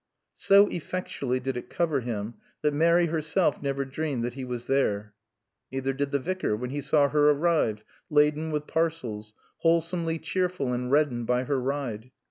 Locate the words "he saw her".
6.71-7.29